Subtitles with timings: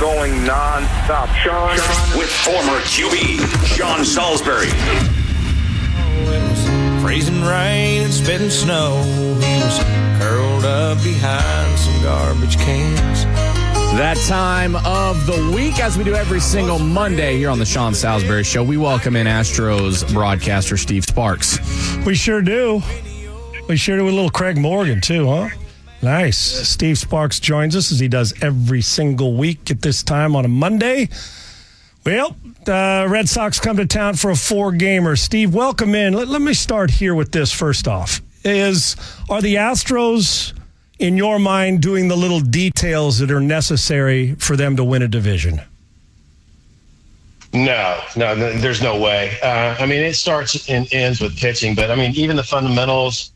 [0.00, 1.28] Going non-stop.
[1.36, 1.76] Sean.
[2.18, 4.68] with former QB Sean Salisbury.
[7.00, 9.02] Freezing rain and spitting snow.
[9.40, 9.78] He was
[10.20, 13.24] curled up behind some garbage cans.
[13.96, 17.92] That time of the week, as we do every single Monday here on the Sean
[17.92, 21.58] Salisbury Show, we welcome in Astros broadcaster Steve Sparks.
[22.06, 22.82] We sure do.
[23.68, 25.48] We sure do with little Craig Morgan, too, huh?
[26.02, 26.36] Nice.
[26.68, 30.48] Steve Sparks joins us as he does every single week at this time on a
[30.48, 31.08] Monday.
[32.04, 35.14] Well, the Red Sox come to town for a four gamer.
[35.14, 36.14] Steve, welcome in.
[36.14, 38.20] Let, let me start here with this first off.
[38.44, 38.96] Is
[39.30, 40.52] are the Astros
[40.98, 45.08] in your mind doing the little details that are necessary for them to win a
[45.08, 45.60] division?
[47.52, 49.36] No, no, there's no way.
[49.42, 53.32] Uh, I mean, it starts and ends with pitching, but I mean, even the fundamentals,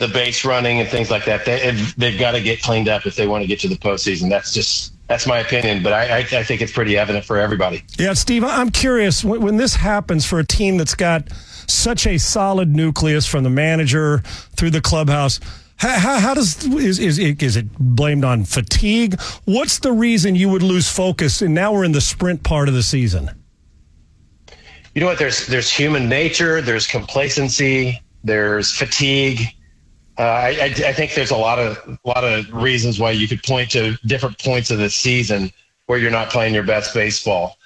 [0.00, 3.16] the base running and things like that, they, they've got to get cleaned up if
[3.16, 4.30] they want to get to the postseason.
[4.30, 7.84] That's just that's my opinion, but I, I, I think it's pretty evident for everybody.
[7.98, 11.30] Yeah, Steve, I'm curious when, when this happens for a team that's got
[11.66, 14.18] such a solid nucleus from the manager
[14.56, 15.38] through the clubhouse.
[15.76, 19.20] How, how, how does is, is it, is it blamed on fatigue?
[19.44, 21.42] What's the reason you would lose focus?
[21.42, 23.30] And now we're in the sprint part of the season.
[24.94, 25.18] You know what?
[25.18, 26.62] There's there's human nature.
[26.62, 28.00] There's complacency.
[28.24, 29.40] There's fatigue.
[30.20, 33.26] Uh, I, I, I think there's a lot of a lot of reasons why you
[33.26, 35.50] could point to different points of the season
[35.86, 37.56] where you're not playing your best baseball,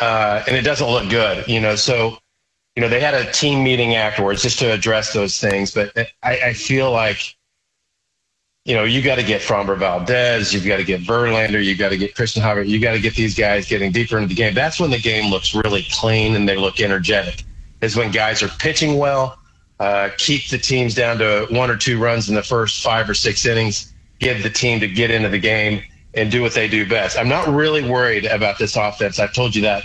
[0.00, 1.46] uh, and it doesn't look good.
[1.46, 2.18] You know, so
[2.74, 5.70] you know they had a team meeting afterwards just to address those things.
[5.70, 7.36] But I, I feel like
[8.64, 11.90] you know you got to get Framber Valdez, you've got to get Verlander, you've got
[11.90, 14.54] to get Christian Javier, you got to get these guys getting deeper into the game.
[14.54, 17.44] That's when the game looks really clean and they look energetic.
[17.80, 19.38] Is when guys are pitching well
[19.82, 23.14] uh, keep the teams down to one or two runs in the first five or
[23.14, 25.82] six innings, give the team to get into the game
[26.14, 27.18] and do what they do best.
[27.18, 29.18] I'm not really worried about this offense.
[29.18, 29.82] I've told you that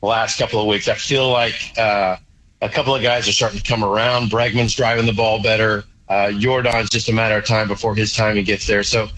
[0.00, 0.86] the last couple of weeks.
[0.86, 2.18] I feel like uh,
[2.60, 4.30] a couple of guys are starting to come around.
[4.30, 5.82] Bregman's driving the ball better.
[6.08, 8.84] Uh, Yordan's just a matter of time before his timing gets there.
[8.84, 9.08] So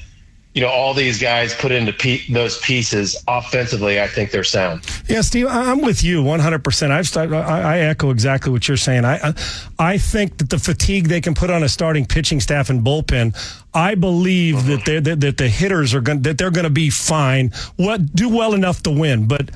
[0.54, 4.86] you know, all these guys put into pe- those pieces offensively, I think they're sound.
[5.08, 6.90] Yeah, Steve, I'm with you 100%.
[6.92, 9.04] I've started, I, I echo exactly what you're saying.
[9.04, 9.34] I,
[9.80, 13.36] I think that the fatigue they can put on a starting pitching staff and bullpen,
[13.74, 17.50] I believe that, that, that the hitters are going that they're going to be fine.
[17.74, 19.50] What do well enough to win, but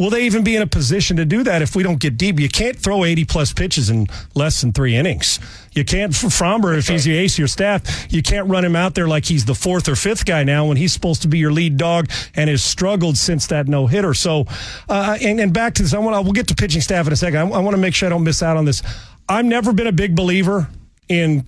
[0.00, 2.40] Will they even be in a position to do that if we don't get deep?
[2.40, 5.38] You can't throw 80 plus pitches in less than three innings.
[5.72, 8.74] You can't, for Framber, if he's the ace of your staff, you can't run him
[8.74, 11.36] out there like he's the fourth or fifth guy now when he's supposed to be
[11.36, 14.14] your lead dog and has struggled since that no hitter.
[14.14, 14.46] So,
[14.88, 17.16] uh, and, and back to this, I want we'll get to pitching staff in a
[17.16, 17.38] second.
[17.38, 18.82] I, I want to make sure I don't miss out on this.
[19.28, 20.66] I've never been a big believer
[21.10, 21.44] in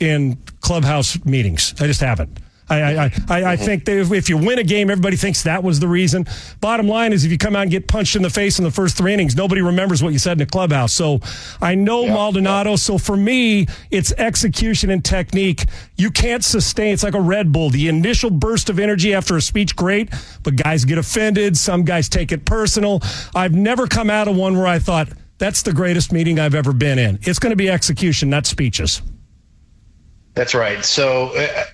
[0.00, 1.72] in clubhouse meetings.
[1.80, 2.40] I just haven't.
[2.68, 5.62] I, I, I, I think that if, if you win a game, everybody thinks that
[5.62, 6.26] was the reason.
[6.60, 8.70] Bottom line is, if you come out and get punched in the face in the
[8.70, 10.92] first three innings, nobody remembers what you said in the clubhouse.
[10.92, 11.20] So
[11.60, 12.70] I know yeah, Maldonado.
[12.70, 12.76] Yeah.
[12.76, 15.66] So for me, it's execution and technique.
[15.96, 16.92] You can't sustain.
[16.92, 17.70] It's like a Red Bull.
[17.70, 20.10] The initial burst of energy after a speech, great,
[20.42, 21.56] but guys get offended.
[21.56, 23.00] Some guys take it personal.
[23.34, 26.72] I've never come out of one where I thought that's the greatest meeting I've ever
[26.72, 27.20] been in.
[27.22, 29.02] It's going to be execution, not speeches.
[30.34, 30.84] That's right.
[30.84, 31.28] So.
[31.28, 31.64] Uh,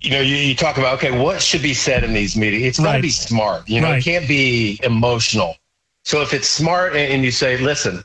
[0.00, 2.64] you know, you, you, talk about okay, what should be said in these meetings?
[2.64, 3.68] It's got to be smart.
[3.68, 3.98] You know, right.
[3.98, 5.56] it can't be emotional.
[6.04, 8.04] So if it's smart and, and, you say, listen,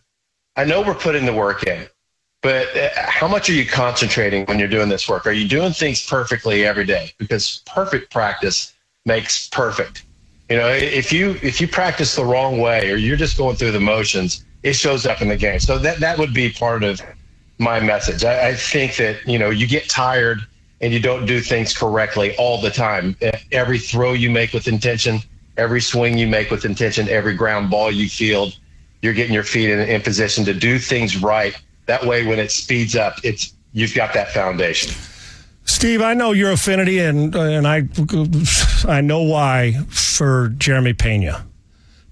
[0.56, 1.88] I know we're putting the work in,
[2.42, 5.28] but uh, how much are you concentrating when you're doing this work?
[5.28, 7.12] Are you doing things perfectly every day?
[7.20, 8.74] Because perfect practice
[9.06, 10.04] makes perfect.
[10.50, 13.72] You know, if you if you practice the wrong way or you're just going through
[13.72, 15.60] the motions, it shows up in the game.
[15.60, 17.02] So that that would be part of
[17.58, 18.26] my message.
[18.26, 20.40] I, I think that you know you get tired
[20.82, 23.16] and you don't do things correctly all the time.
[23.52, 25.20] Every throw you make with intention,
[25.58, 28.58] every swing you make with intention, every ground ball you field,
[29.02, 31.56] you're getting your feet in, in position to do things right.
[31.86, 34.94] That way, when it speeds up, it's you've got that foundation.
[35.66, 37.88] Steve, I know your affinity, and and I
[38.88, 41.46] I know why for Jeremy Pena.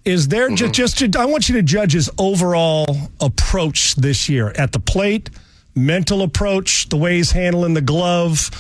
[0.06, 0.72] Is there mm-hmm.
[0.72, 2.86] just just I want you to judge his overall
[3.20, 5.30] approach this year at the plate
[5.86, 8.52] mental approach, the way he's handling the glove,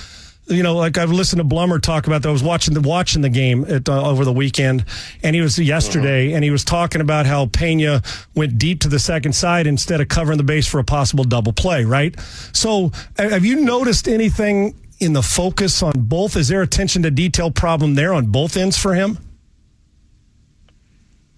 [0.50, 2.30] you know, like I've listened to Blummer talk about that.
[2.30, 4.83] I was watching the watching the game at, uh, over the weekend,
[5.24, 8.01] and he was yesterday, and he was talking about how Pena
[8.36, 11.54] went deep to the second side instead of covering the base for a possible double
[11.54, 11.86] play.
[11.86, 12.19] Right.
[12.51, 16.36] So, have you noticed anything in the focus on both?
[16.36, 19.19] Is there attention to detail problem there on both ends for him?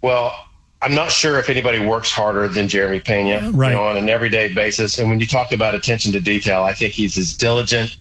[0.02, 0.34] Well,
[0.82, 3.70] I'm not sure if anybody works harder than Jeremy Pena Right.
[3.70, 4.98] you know, on an everyday basis.
[4.98, 7.98] And when you talk about attention to detail, I think he's as diligent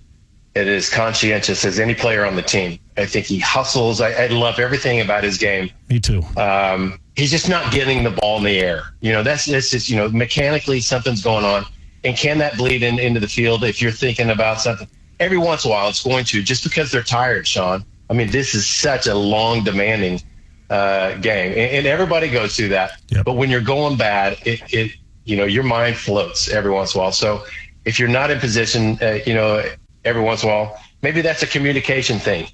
[0.56, 2.78] and as conscientious as any player on the team.
[2.96, 4.00] I think he hustles.
[4.00, 5.70] I, I love everything about his game.
[5.88, 6.22] Me too.
[6.36, 8.94] Um, he's just not getting the ball in the air.
[9.00, 11.66] You know, that's, that's just, you know, mechanically something's going on.
[12.02, 14.88] And can that bleed in, into the field if you're thinking about something?
[15.20, 17.84] Every once in a while, it's going to, just because they're tired, Sean.
[18.08, 20.20] I mean, this is such a long, demanding
[20.70, 22.92] uh, game, and, and everybody goes through that.
[23.08, 23.24] Yep.
[23.24, 24.92] But when you're going bad, it, it,
[25.24, 27.12] you know, your mind floats every once in a while.
[27.12, 27.44] So
[27.84, 29.62] if you're not in position, uh, you know,
[30.04, 32.48] every once in a while, maybe that's a communication thing.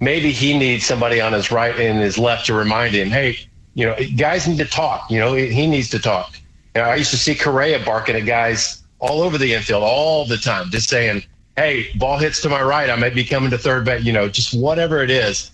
[0.00, 3.38] Maybe he needs somebody on his right and his left to remind him, hey,
[3.74, 5.10] you know, guys need to talk.
[5.10, 6.34] You know, he needs to talk.
[6.74, 10.26] You know, I used to see Correa barking at guys all over the infield all
[10.26, 11.24] the time, just saying,
[11.56, 12.90] hey, ball hits to my right.
[12.90, 15.51] I may be coming to third base, you know, just whatever it is.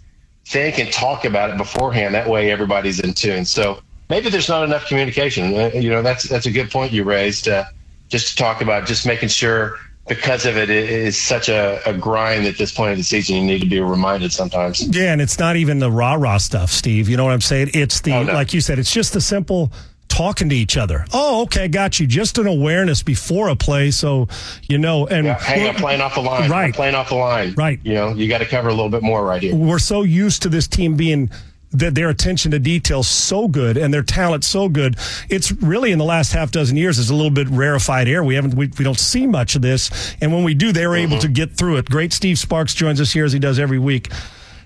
[0.49, 2.15] Think and talk about it beforehand.
[2.15, 3.45] That way everybody's in tune.
[3.45, 5.55] So maybe there's not enough communication.
[5.55, 7.49] Uh, You know, that's that's a good point you raised.
[7.49, 7.65] Uh,
[8.09, 11.93] just to talk about just making sure because of it, it is such a, a
[11.93, 13.37] grind at this point of the season.
[13.37, 14.81] You need to be reminded sometimes.
[14.89, 17.11] Yeah, and it's not even the rah rah stuff, Steve.
[17.11, 17.73] You know what I'm saying?
[17.75, 18.33] It's the Oh, no.
[18.33, 18.79] like you said.
[18.79, 19.71] It's just the simple
[20.09, 21.05] talking to each other.
[21.13, 22.07] Oh, okay, got you.
[22.07, 24.29] Just an awareness before a play, so
[24.69, 25.07] you know.
[25.07, 26.51] And Yeah, hang up playing off the line.
[26.51, 26.67] Right.
[26.67, 27.55] I'm playing off the line.
[27.55, 27.81] Right.
[27.83, 29.55] You know, you got to cover a little bit more right here.
[29.55, 31.31] we're so used to this team being
[31.71, 34.97] that their attention to detail so good and their talent so good.
[35.29, 38.25] It's really in the last half dozen years is a little bit rarefied air.
[38.25, 41.17] We haven't we, we don't see much of this, and when we do, they're able
[41.17, 41.21] mm-hmm.
[41.21, 41.91] to get through it.
[41.91, 44.11] Great, Steve Sparks joins us here as he does every week.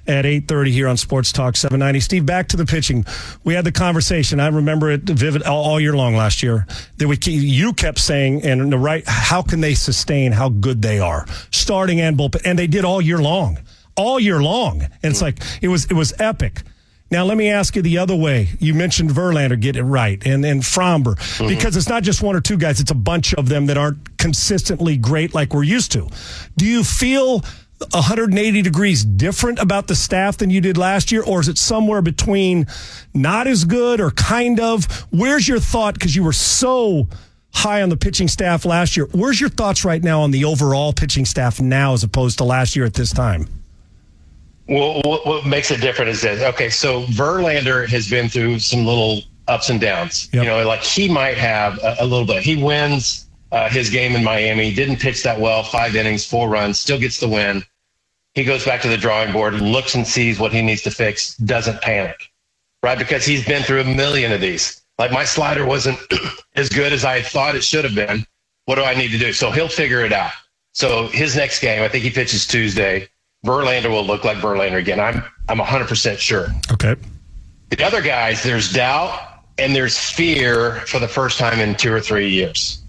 [0.07, 2.01] At eight thirty here on Sports Talk seven ninety.
[2.01, 3.05] Steve, back to the pitching.
[3.45, 4.41] We had the conversation.
[4.41, 6.67] I remember it vivid all, all year long last year.
[6.97, 9.05] That we you kept saying and the right.
[9.07, 13.01] How can they sustain how good they are, starting and bullpen, and they did all
[13.01, 13.59] year long
[13.97, 14.83] all year long.
[14.83, 16.63] And it's like it was it was epic.
[17.11, 18.49] Now let me ask you the other way.
[18.59, 21.49] You mentioned Verlander get it right and and Framber mm-hmm.
[21.49, 22.81] because it's not just one or two guys.
[22.81, 26.09] It's a bunch of them that aren't consistently great like we're used to.
[26.57, 27.45] Do you feel
[27.93, 32.03] 180 degrees different about the staff than you did last year, or is it somewhere
[32.03, 32.67] between
[33.15, 34.85] not as good or kind of?
[35.11, 35.95] Where's your thought?
[35.95, 37.09] Because you were so
[37.53, 39.07] high on the pitching staff last year.
[39.13, 42.75] Where's your thoughts right now on the overall pitching staff now as opposed to last
[42.75, 43.47] year at this time?
[44.69, 46.43] Well, what, what makes it different is this.
[46.55, 50.29] Okay, so Verlander has been through some little ups and downs.
[50.33, 50.45] Yep.
[50.45, 52.43] You know, like he might have a, a little bit.
[52.43, 56.81] He wins uh, his game in Miami, didn't pitch that well, five innings, four runs,
[56.81, 57.63] still gets the win.
[58.35, 61.37] He goes back to the drawing board, looks and sees what he needs to fix,
[61.37, 62.31] doesn't panic,
[62.83, 62.99] right?
[62.99, 64.83] Because he's been through a million of these.
[64.99, 65.99] Like my slider wasn't
[66.57, 68.27] as good as I thought it should have been.
[68.65, 69.33] What do I need to do?
[69.33, 70.33] So he'll figure it out.
[70.73, 73.09] So his next game, I think he pitches Tuesday.
[73.45, 75.01] Verlander will look like Verlander again.
[75.01, 76.49] I'm I'm 100% sure.
[76.73, 76.95] Okay.
[77.71, 79.19] The other guys, there's doubt
[79.59, 82.83] and there's fear for the first time in two or three years.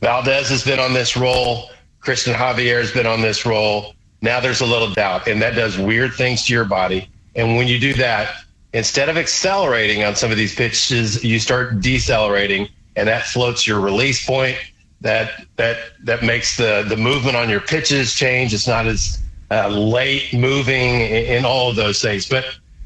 [0.00, 1.70] Valdez has been on this roll.
[2.00, 3.94] Christian Javier has been on this roll.
[4.22, 7.08] Now there's a little doubt, and that does weird things to your body.
[7.34, 8.36] And when you do that,
[8.72, 13.80] instead of accelerating on some of these pitches, you start decelerating, and that floats your
[13.80, 14.56] release point.
[15.00, 18.54] That that that makes the the movement on your pitches change.
[18.54, 22.28] It's not as uh, late moving in all of those things.
[22.28, 22.44] But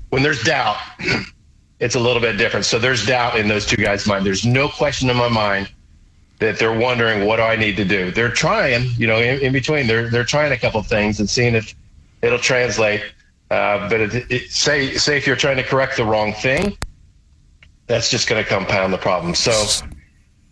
[0.09, 0.79] when there's doubt,
[1.81, 2.65] it's a little bit different.
[2.65, 4.25] So there's doubt in those two guys' mind.
[4.25, 5.69] There's no question in my mind
[6.39, 8.11] that they're wondering what do I need to do.
[8.11, 9.87] They're trying, you know, in, in between.
[9.87, 11.75] They're they're trying a couple things and seeing if
[12.23, 13.03] it'll translate.
[13.51, 16.77] Uh, but it, it, say say if you're trying to correct the wrong thing,
[17.87, 19.35] that's just going to compound the problem.
[19.35, 19.87] So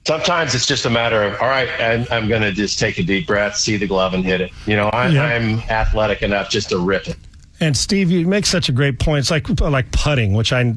[0.07, 3.03] sometimes it's just a matter of all right, I'm, I'm going to just take a
[3.03, 4.53] deep breath, see the glove, and hit it.
[4.67, 5.25] You know, I, Yeah.
[5.25, 7.17] I'm athletic enough just to rip it.
[7.65, 9.21] And Steve, you make such a great point.
[9.21, 10.77] It's like like putting, which I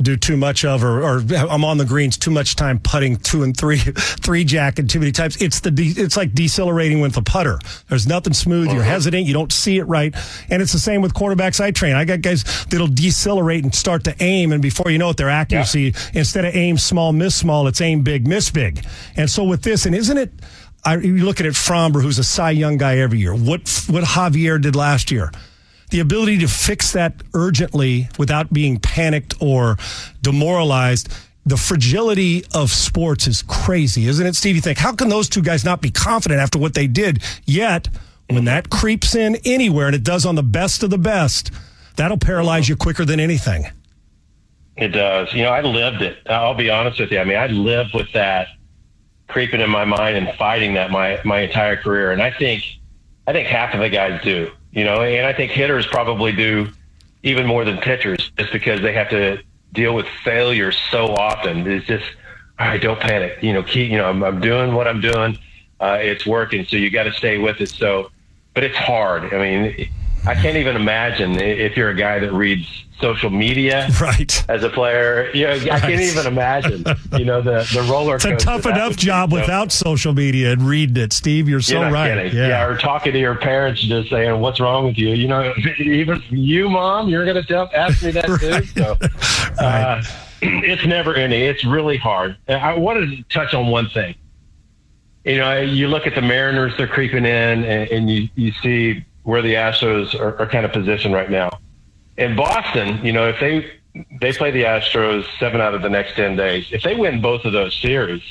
[0.00, 3.42] do too much of, or, or I'm on the greens too much time putting two
[3.42, 5.36] and three, three jacking too many times.
[5.42, 7.58] It's the de- it's like decelerating with a putter.
[7.88, 8.68] There's nothing smooth.
[8.68, 8.90] You're uh-huh.
[8.90, 9.26] hesitant.
[9.26, 10.14] You don't see it right.
[10.48, 11.96] And it's the same with quarterbacks I train.
[11.96, 15.28] I got guys that'll decelerate and start to aim, and before you know it, their
[15.30, 18.84] accuracy instead of aim small, miss small, it's aim big, miss big.
[19.16, 20.32] And so with this, and isn't it?
[20.82, 23.34] I, you look at it, Framber, who's a Cy Young guy every year.
[23.34, 25.30] What what Javier did last year
[25.90, 29.76] the ability to fix that urgently without being panicked or
[30.22, 31.12] demoralized.
[31.46, 34.56] The fragility of sports is crazy, isn't it, Steve?
[34.56, 37.22] You think, how can those two guys not be confident after what they did?
[37.44, 37.88] Yet,
[38.28, 41.50] when that creeps in anywhere, and it does on the best of the best,
[41.96, 43.66] that'll paralyze you quicker than anything.
[44.76, 45.32] It does.
[45.34, 46.18] You know, I lived it.
[46.26, 47.18] I'll be honest with you.
[47.18, 48.48] I mean, I lived with that
[49.28, 52.12] creeping in my mind and fighting that my my entire career.
[52.12, 52.64] And I think
[53.26, 54.50] I think half of the guys do.
[54.72, 56.68] You know, and I think hitters probably do
[57.22, 61.66] even more than pitchers, just because they have to deal with failure so often.
[61.66, 62.04] It's just,
[62.58, 63.38] all right, don't panic.
[63.42, 63.90] You know, keep.
[63.90, 65.38] You know, I'm, I'm doing what I'm doing.
[65.80, 67.70] Uh, it's working, so you got to stay with it.
[67.70, 68.10] So,
[68.54, 69.32] but it's hard.
[69.34, 69.90] I mean,
[70.26, 72.66] I can't even imagine if you're a guy that reads
[73.00, 74.44] social media Right.
[74.50, 75.30] as a player.
[75.32, 76.84] You know, I can't even imagine.
[77.16, 78.16] You know, the the roller.
[78.16, 81.48] It's a tough enough job without social media and reading it, Steve.
[81.48, 82.24] You're so You're right.
[82.24, 82.38] kidding.
[82.38, 82.66] Yeah.
[82.66, 86.68] or talking to your parents, just saying, "What's wrong with you?" You know, even you,
[86.68, 88.26] mom, you're going to tell, ask me that
[88.74, 88.80] too.
[89.58, 90.02] So, uh,
[90.42, 91.40] it's never ending.
[91.42, 92.36] It's really hard.
[92.48, 94.14] I wanted to touch on one thing.
[95.24, 99.04] You know, you look at the Mariners; they're creeping in, and, and you you see
[99.22, 101.50] where the Astros are, are kind of positioned right now.
[102.16, 103.70] In Boston, you know, if they
[104.20, 107.44] they play the Astros seven out of the next ten days, if they win both
[107.44, 108.22] of those series,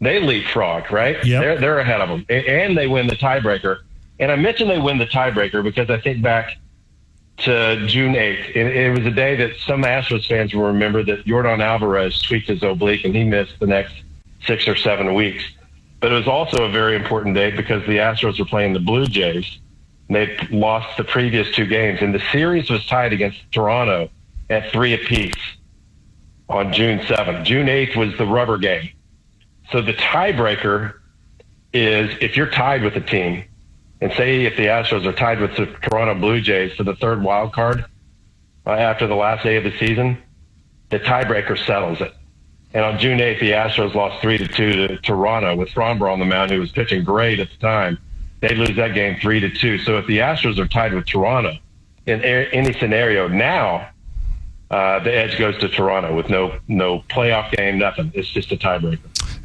[0.00, 1.24] they leapfrog, right?
[1.24, 1.42] Yep.
[1.42, 3.80] They're they're ahead of them, and they win the tiebreaker.
[4.18, 6.56] And I mentioned they win the tiebreaker because I think back
[7.38, 8.56] to June 8th.
[8.56, 12.48] It, it was a day that some Astros fans will remember that Yordan Alvarez tweaked
[12.48, 13.94] his oblique and he missed the next
[14.46, 15.44] six or seven weeks.
[16.00, 19.06] But it was also a very important day because the Astros were playing the Blue
[19.06, 19.58] Jays.
[20.08, 24.10] And they'd lost the previous two games, and the series was tied against Toronto
[24.48, 25.34] at three apiece
[26.48, 27.44] on June 7th.
[27.44, 28.90] June 8th was the rubber game.
[29.72, 30.94] So the tiebreaker
[31.72, 33.44] is if you're tied with a team,
[34.00, 37.22] and say if the Astros are tied with the Toronto Blue Jays for the third
[37.22, 37.84] wild card
[38.66, 40.18] uh, after the last day of the season,
[40.90, 42.12] the tiebreaker settles it.
[42.74, 46.18] And on June 8th, the Astros lost three to two to Toronto with Framber on
[46.18, 47.98] the mound, who was pitching great at the time.
[48.40, 49.78] They lose that game three to two.
[49.78, 51.56] So if the Astros are tied with Toronto
[52.06, 53.88] in any scenario now,
[54.70, 58.10] uh, the edge goes to Toronto with no no playoff game, nothing.
[58.14, 58.98] It's just a tiebreaker.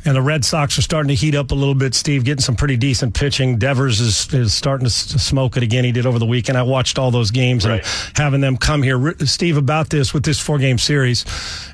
[0.03, 2.55] And the Red Sox are starting to heat up a little bit, Steve, getting some
[2.55, 3.59] pretty decent pitching.
[3.59, 5.83] Devers is, is starting to smoke it again.
[5.83, 6.57] He did over the weekend.
[6.57, 7.83] I watched all those games Right.
[8.07, 9.13] and having them come here.
[9.25, 11.23] Steve, about this with this four game series,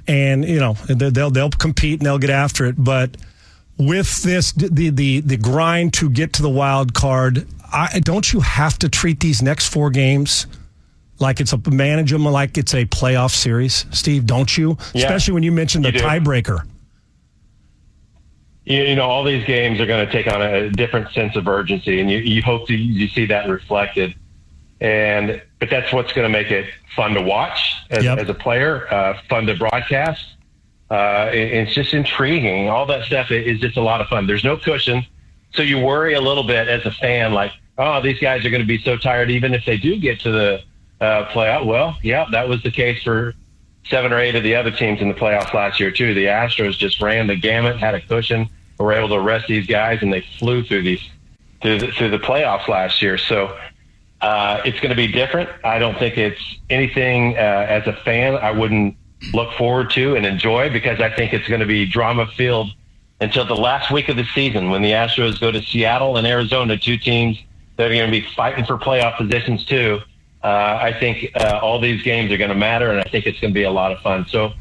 [0.07, 2.75] and, you know, they'll, they'll compete and they'll get after it.
[2.77, 3.15] But
[3.77, 8.39] with this, the, the, the grind to get to the wild card, I, don't you
[8.39, 10.47] have to treat these next four games
[11.19, 14.25] like it's a manage them like it's a playoff series, Steve?
[14.25, 14.77] Don't you?
[14.93, 15.05] Yeah.
[15.05, 16.65] Especially when you mentioned the tiebreaker.
[18.65, 21.47] you, you know, all these games are going to take on a different sense of
[21.47, 24.15] urgency, and you, you hope to you see that reflected.
[24.79, 28.19] And but that's what's going to make it fun to watch as, Yep.
[28.19, 30.23] as a player, uh, fun to broadcast.
[30.89, 32.69] Uh, it- it's just intriguing.
[32.69, 34.25] All that stuff is just a lot of fun.
[34.27, 35.05] There's no cushion,
[35.53, 38.61] so you worry a little bit as a fan, like, oh, these guys are going
[38.61, 40.61] to be so tired, even if they do get to the
[40.99, 41.65] uh, playoff.
[41.65, 43.35] Well, yeah, that was the case for
[43.87, 46.13] seven or eight of the other teams in the playoffs last year too.
[46.13, 49.99] The Astros just ran the gamut, had a cushion, were able to rest these guys,
[50.01, 51.01] and they flew through these
[51.61, 53.17] through the, through the playoffs last year.
[53.17, 53.57] So
[54.21, 55.49] uh, it's going to be different.
[55.63, 58.96] I don't think it's anything uh, as a fan I wouldn't
[59.33, 62.71] look forward to and enjoy because I think it's going to be drama filled
[63.19, 66.77] until the last week of the season when the Astros go to Seattle and Arizona,
[66.77, 67.37] two teams
[67.77, 69.99] that are going to be fighting for playoff positions too.
[70.43, 73.39] Uh, I think uh, all these games are going to matter, and I think it's
[73.39, 74.25] going to be a lot of fun.
[74.27, 74.53] So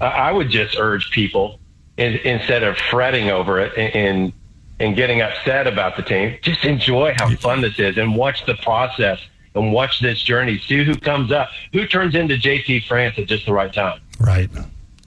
[0.00, 1.58] uh, I would just urge people
[1.96, 4.32] in, instead of fretting over it and,
[4.78, 8.54] and getting upset about the team, just enjoy how fun this is and watch the
[8.56, 9.18] process
[9.54, 10.58] and watch this journey.
[10.58, 14.00] See who comes up, who turns into JP France at just the right time.
[14.18, 14.50] Right.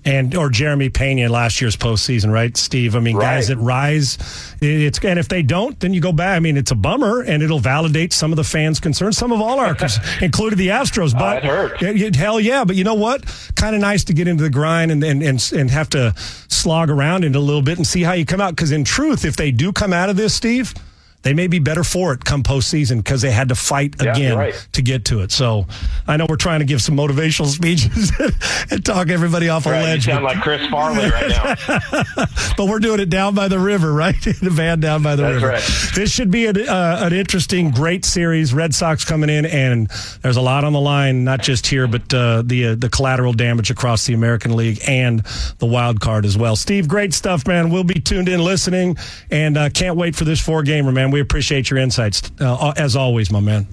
[0.05, 2.95] And or Jeremy Pena last year's postseason, right, Steve?
[2.95, 4.17] I mean, guys that rise,
[4.61, 6.37] it's and if they don't, then you go back.
[6.37, 9.41] I mean, it's a bummer, and it'll validate some of the fans' concerns, some of
[9.41, 9.75] all our,
[10.21, 11.11] included the Astros.
[11.11, 11.81] But oh, it.
[11.81, 12.63] Yeah, yeah, hell yeah!
[12.63, 13.25] But you know what?
[13.55, 16.89] Kind of nice to get into the grind and and and and have to slog
[16.89, 18.51] around it a little bit and see how you come out.
[18.51, 20.73] Because in truth, if they do come out of this, Steve.
[21.23, 24.37] They may be better for it come postseason because they had to fight Yeah, again
[24.37, 24.67] right.
[24.73, 25.31] to get to it.
[25.31, 25.67] So
[26.07, 28.11] I know we're trying to give some motivational speeches
[28.71, 30.05] and talk everybody off a Right, you ledge.
[30.05, 32.25] sound but- like Chris Farley right now.
[32.57, 34.15] but we're doing it down by the river, right?
[34.25, 35.47] In a van down by the That's river.
[35.47, 35.91] right.
[35.95, 38.53] This should be an, uh, an interesting, great series.
[38.53, 39.89] Red Sox coming in, and
[40.21, 43.33] there's a lot on the line, not just here, but uh, the uh, the collateral
[43.33, 45.21] damage across the American League and
[45.57, 46.55] the wild card as well.
[46.55, 47.69] Steve, great stuff, man.
[47.69, 48.97] We'll be tuned in, listening,
[49.31, 51.13] and uh, can't wait for this four game, gamer, man.
[51.13, 53.67] We appreciate your insights uh, as always, my man.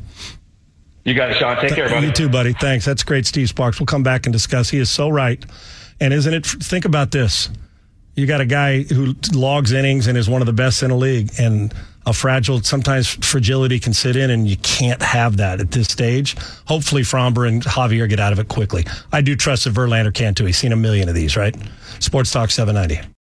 [1.04, 1.56] You got it, Sean.
[1.60, 2.06] Take care, buddy.
[2.06, 2.54] You too, buddy.
[2.54, 2.84] Thanks.
[2.84, 3.78] That's great, Steve Sparks.
[3.78, 4.70] We'll come back and discuss.
[4.70, 5.44] He is so right.
[6.00, 6.46] And isn't it?
[6.46, 7.50] Think about this.
[8.14, 10.96] You got a guy who logs innings and is one of the best in the
[10.96, 11.74] league, and
[12.06, 16.36] a fragile, sometimes fragility can sit in, and you can't have that at this stage.
[16.66, 18.86] Hopefully, Framber and Javier get out of it quickly.
[19.12, 20.46] I do trust that Verlander can too.
[20.46, 21.56] He's seen a million of these, right?
[21.98, 23.13] Sports Talk 790.